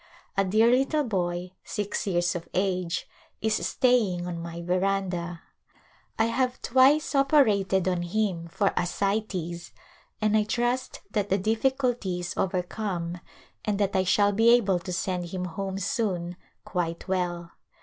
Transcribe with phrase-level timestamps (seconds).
[0.35, 3.07] A dear little boy, six years of age,
[3.39, 5.43] is staying on my veranda.
[6.17, 9.71] I have twice operated on him for ascites
[10.19, 13.19] and I trust that the difficulty is overcome
[13.63, 17.51] and that I shall be able to send him home soon, quite well.